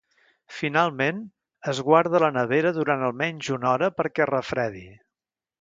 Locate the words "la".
2.25-2.31